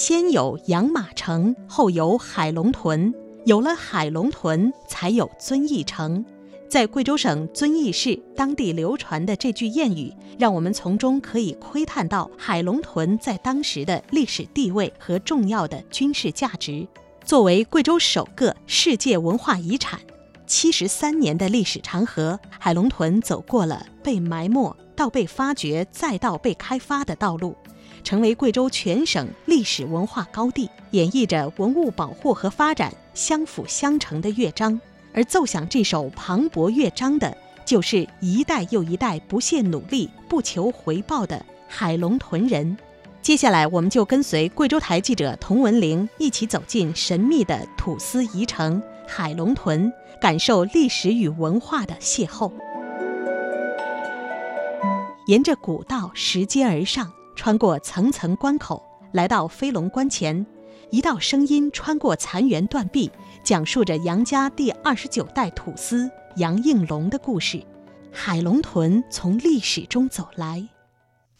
[0.00, 3.12] 先有养马城，后有海龙屯，
[3.44, 6.24] 有了海龙屯，才有遵义城。
[6.70, 16.86] 在贵州省遵义市当地流传的这句谚语，让我们从中可以窥探到海龙屯在当时的历史地位和重要的军事价值。
[17.24, 19.98] 作为贵州首个世界文化遗产，
[20.46, 27.56] 七十三年的历史长河，海龙屯走过了被埋没到被发掘再到被开发的道路。
[28.02, 34.80] 成为贵州全省历史文化高地，演绎着文物保护和发展相辅相成的乐章。
[35.12, 42.76] 而奏响这首磅礴乐章的，就是一代又一代不懈努力、不求回报的海龙屯人。
[43.20, 52.52] 接下来，我们就跟随贵州台记者童文玲一起走进神秘的土司遗城海龙屯，感受历史与文化的邂逅。
[55.26, 57.12] 沿着古道拾阶而上。
[57.38, 60.44] 穿过层层关口，来到飞龙关前，
[60.90, 63.12] 一道声音穿过残垣断壁，
[63.44, 67.62] 讲述着杨家第二十九代土司杨应龙的故事。
[68.10, 70.68] 海龙屯从历史中走来。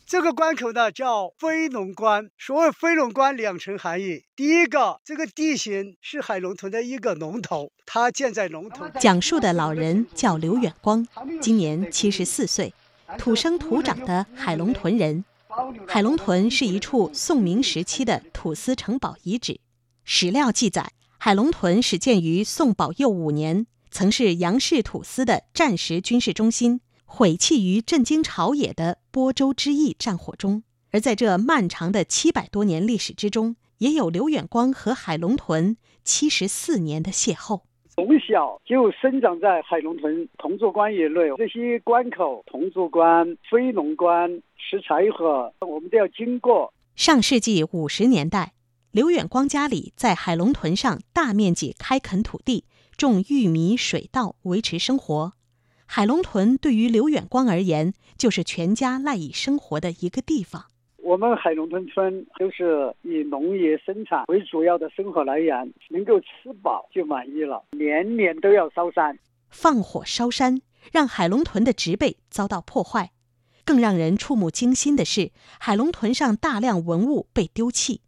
[0.07, 4.23] 这个关口呢叫飞龙关，所谓飞龙关两层含义。
[4.37, 8.89] 第一个，这个地形是海龙屯的一个龙头，它建在龙头。
[9.01, 11.05] 讲述的老人叫刘远光，
[11.41, 12.73] 今年七十四岁，
[13.19, 15.25] 土生土长的海龙屯人。
[15.87, 19.61] 海龙屯是一处宋明时期的土司城堡遗址。
[20.05, 30.63] 史料记载，海龙屯始建于宋宝佑五年，曾是杨氏土司的战时军事中心，毁弃于震惊朝野的播州之役战火中。
[30.91, 37.63] 而在这漫长的七百多年历史之中，也有刘远光和海龙屯七十四年的邂逅。
[37.99, 44.31] 从小就生长在海龙屯铜柱关以内，这些关口，铜柱关、飞龙关。
[44.57, 46.73] 石柴河，我们都要经过。
[46.95, 48.53] 上世纪五十年代，
[48.93, 52.63] 刘远光家里在海龙屯上大面积开垦土地，
[52.97, 55.33] 种玉米、水稻，维持生活。
[55.85, 60.67] 海龙屯对于刘远光而言，就是全家赖以生活的一个地方。
[61.09, 67.65] 我们海龙屯村都是以农业生产为主要的生活来源，能够吃饱就满意了。
[67.71, 70.61] 年年都要烧山，放火烧山，
[70.93, 73.13] 让海龙屯的植被遭到破坏。
[73.65, 78.03] 更让人触目惊心的是，海龙屯上大量文物被丢弃。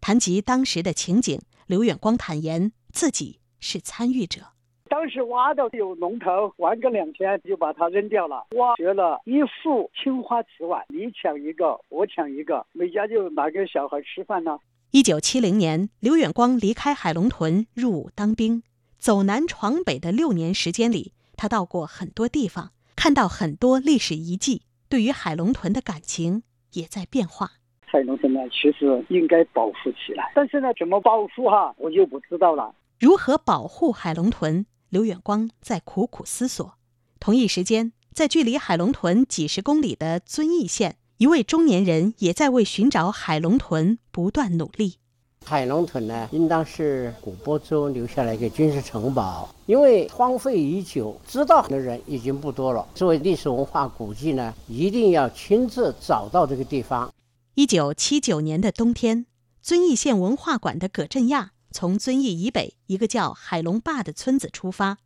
[0.00, 4.53] 谈及当时的情景，刘远光坦言自己是参与者。
[4.94, 8.46] 当时挖到有龙头，玩个两天就把它扔掉了。
[8.52, 14.56] 挖掘了一副青花瓷碗，你抢一个，我抢一个，每家就拿给小孩吃饭呢。
[14.92, 18.62] 一九七零年，刘远光离开海龙屯入伍当兵，
[18.96, 24.62] 走南闯北的六年时间里，他到过很多地方，看到很多历史遗迹。
[24.88, 26.44] 对于海龙屯的感情
[26.74, 27.50] 也在变化。
[27.84, 32.72] 海龙屯呢，其实应该保护起来，但是呢，怎么保护哈，我就不知道了。
[33.00, 34.64] 如何保护海龙屯？
[34.94, 36.74] 刘远光在苦苦思索。
[37.18, 44.98] 同一时间，在距离海龙屯几十公里的遵义县，一位中年人也在为寻找海龙屯不断努力。
[45.44, 52.86] 海龙屯呢，应当是古波州留下来一个军事城堡，因为荒废已久，知道的人已经不多了。
[52.94, 57.12] 作为历史文化古迹呢，一定要亲自找到这个地方。
[57.56, 59.26] 一九七九年的冬天，
[59.60, 64.98] 遵义县文化馆的葛振亚从遵义以北一个叫海龙坝的村子出发，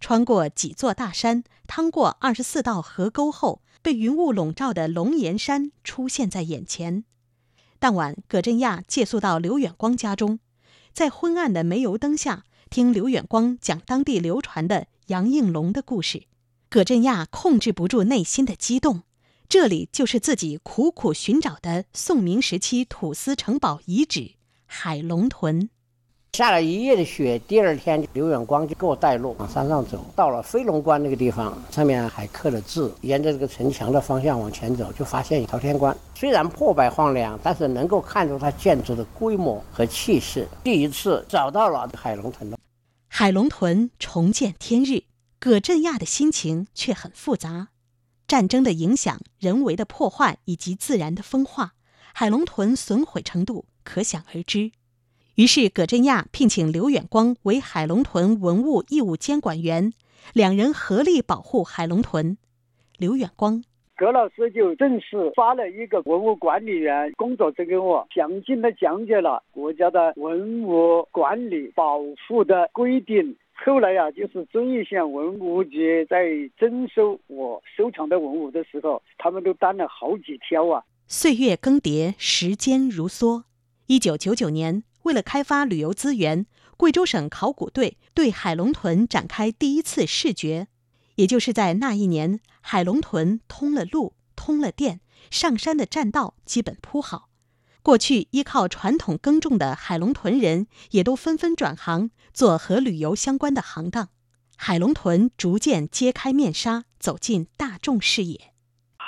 [0.00, 7.04] 穿过几座大山，趟过二十四道河沟后，被云雾笼罩的龙岩山出现在眼前。
[7.78, 10.40] 当晚，葛振亚借宿到刘远光家中，
[10.92, 16.24] 在昏暗的煤油灯下，听刘远光讲当地流传的杨应龙的故事。
[16.68, 19.04] 葛振亚控制不住内心的激动，
[19.48, 24.32] 这里就是自己苦苦寻找的宋明时期土司城堡遗址——
[24.66, 25.70] 海龙屯。
[26.32, 32.94] 下了一夜的雪，第二天刘远光就给我带路往山上走，到了飞龙关那个地方，上面还刻了字。
[33.00, 35.96] 沿着这个城墙的方向往前走，就发现朝天关。
[36.14, 40.46] 虽然破败荒凉，但是能够看出它建筑的规模和气势。
[40.62, 42.56] 第一次找到了海龙屯了。
[43.08, 45.02] 海龙屯重见天日，
[45.40, 47.68] 葛振亚的心情却很复杂。
[48.28, 51.72] 战争的影响、人为的破坏以及自然的风化，
[52.12, 54.70] 海龙屯损毁程度可想而知。
[55.38, 59.92] 于是，葛振亚聘请刘远光为海龙屯文物义务监管员，
[60.34, 62.36] 两人合力保护海龙屯。
[62.98, 63.62] 刘远光，
[63.96, 73.36] 葛老师就正式发了一个文物管理员工作证给我，详尽的讲解了国家的文物管理保护的规定。
[73.64, 80.82] 后来呀，就是遵义县文物局在征收我收藏的文物的时候，他们都担了好几挑啊。
[81.06, 83.44] 岁月更迭，时间如梭。
[83.86, 86.44] 一九九九年，为了开发旅游资源，
[86.76, 90.68] 贵州省考古队对海龙屯展开第一次视觉。
[91.14, 95.00] 也就是在那一年，海龙屯通了路，通了电，
[95.30, 97.30] 上山的栈道基本铺好。
[97.82, 104.10] 过去依靠传统耕种的海龙屯人，也都纷纷转行做和旅游相关的行当。
[104.56, 108.52] 海龙屯逐渐揭开面纱，走进大众视野。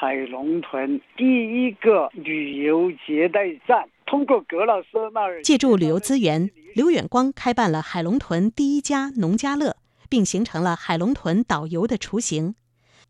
[0.01, 9.77] 海龙屯第一个旅游接待站，通过葛老师那儿借助旅游资源，刘远光开办了海龙屯第一家农家乐，
[10.09, 12.55] 并形成了海龙屯导游的雏形。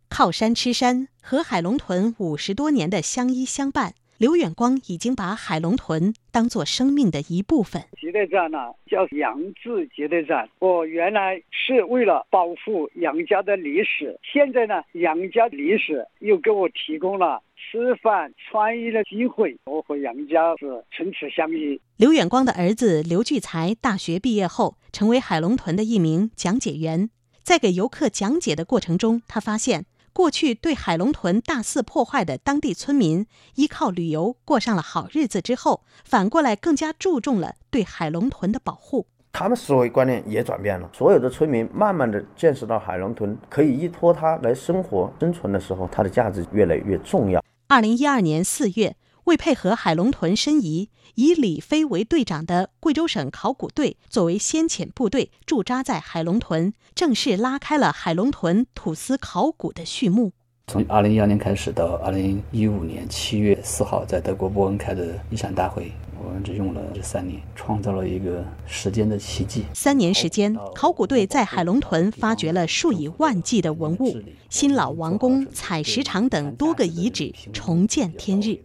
[0.09, 3.95] 靠山吃山，和海龙屯五十多年的相依相伴。
[4.21, 7.81] 刘远光已经把海龙屯当做生命的一部分。
[7.99, 10.47] 接待站呢，叫杨志接待站。
[10.59, 19.57] 我原来是为了保护杨家的历史，现在呢，杨家历史又给我提供了吃饭穿衣的机会。
[19.65, 21.81] 我和杨家是唇齿相依。
[21.97, 27.09] 刘远光的儿子刘聚才大学毕业后，成为海龙屯的一名讲解员。
[27.43, 29.87] 在给游客讲解的过程中，他发现。
[30.12, 39.07] 过去对海龙屯大肆破坏的当地村民，依靠旅游过上了好日子之后，反过来更加注重了对海龙屯的保护。
[39.33, 47.43] 他们思维观念也转变了，所有的村民慢慢的见识到海龙屯可以依托它来生活生存的时候，它的价值越来越重要。
[47.69, 48.97] 二零一二年四月。
[49.31, 60.32] 为配合海龙屯申遗，以李飞为队长的贵州省考古队作为先遣部队驻扎在海龙屯，正式拉开了海龙屯土司考古的序幕。
[60.67, 69.65] 从二零一二年开始到二零一五年七月四号在德国波恩开的遗产大会，我们只用了这三年，创造了一个时间的奇迹。
[69.73, 74.17] 三年时间，考古队在海龙屯发掘了数以万计的文物，
[74.49, 78.59] 新老王宫、采石场等多个遗址重见天日。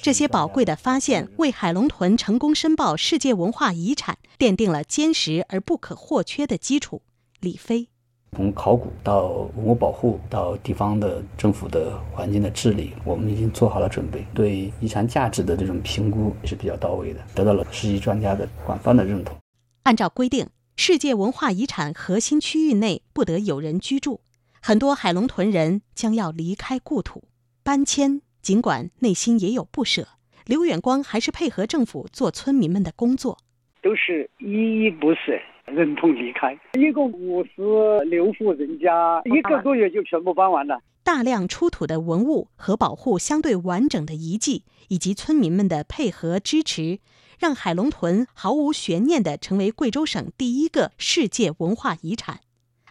[0.00, 7.02] 这些宝贵的发现为海龙屯成功申报世界文化遗产奠定了坚实而不可或缺的基础。
[7.40, 7.88] 李飞，
[8.32, 14.26] 从考古到文物保护到地方的政府的环境的治理，我们已经做好了准备。
[14.34, 19.36] 对遗产价值的这种评估也是比较到位的，得到了世界专家的广泛的认同。
[19.84, 24.20] 按照规定，世界文化遗产核心区域内不得有人居住，
[24.60, 27.24] 很多海龙屯人将要离开故土，
[27.62, 28.22] 搬迁。
[28.44, 30.06] 尽管内心也有不舍，
[30.44, 33.38] 刘远光还是配合政府做村民们的工作，
[33.82, 35.32] 都是依依不舍，
[35.64, 36.54] 忍痛离开。
[36.74, 40.78] 一共五十六户人家，一个多月就全部搬完了。
[41.02, 46.98] 大量出土的文物和保护相对完整的遗迹，以及村民们的配合支持，
[47.38, 52.40] 让海龙屯毫无悬念地成为贵州省第一个世界文化遗产。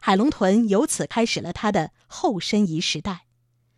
[0.01, 3.25] 海龙屯由此开始了它的后申遗时代。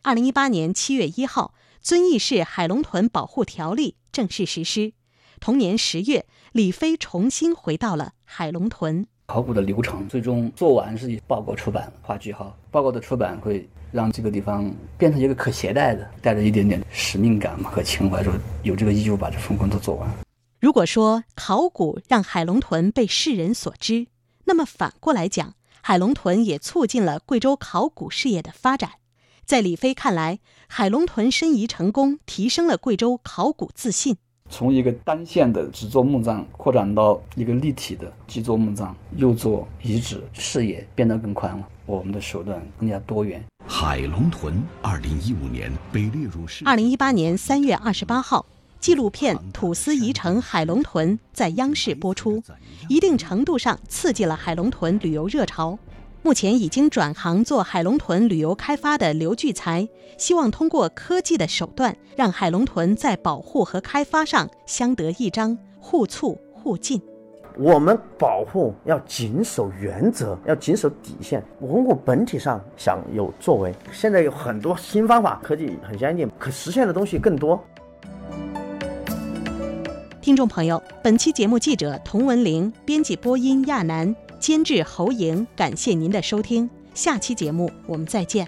[0.04, 1.54] 二零一八年七月一号。
[1.86, 4.94] 遵义市海龙屯保护条例正式实施。
[5.40, 9.06] 同年十月，李飞重新回到了海龙屯。
[9.28, 12.58] 考古的流程最终做完是以报告出版，画句号。
[12.72, 18.34] 报告的出版会让这个地方变成一个可携带的，带着一点点使命感和情怀，说
[18.64, 20.10] 有这个义务把这份工作做完。
[20.60, 24.08] 如果说考古让海龙屯被世人所知，
[24.46, 25.54] 那么反过来讲，
[25.84, 28.94] 海龙屯也促进了贵州考古事业的发展。
[29.46, 34.18] 在李飞看来，海龙屯申遗成功，提升了贵州考古自信。
[34.50, 43.44] 从一个单线的只做墓葬，扩展到一个立体的既做墓葬又做遗址，视野变得更宽了，我们的手段更加多元。
[43.68, 46.66] 海龙屯，二零一五年被列入世。
[46.66, 48.48] 二零一八年三月二十八号，
[48.80, 52.42] 纪录片《土司遗城海龙屯》在央视播出，
[52.90, 55.78] 一定程度上刺激了海龙屯旅游热潮。
[56.26, 67.00] 目前已经转行做海龙屯旅游开发的刘聚才，希望通过科技的手段，让海龙屯在保护和开发上相得益彰，互促互进。
[67.60, 71.44] 我们保护要谨守原则，要谨守底线。
[71.60, 77.64] 文物本体上想有作为，现在有很多新方法，科技很先进，可实现的东西更多。
[80.20, 84.16] 听众朋友，本期节目记者童文玲编辑播音亚楠。
[84.46, 88.48] 监制侯莹，感谢您的收听，下期节目我们再见。